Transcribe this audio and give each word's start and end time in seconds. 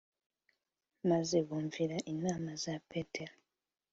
maze 1.09 1.37
bumvira 1.47 1.97
inama 2.13 2.51
za 2.63 2.75
Petero 2.89 3.35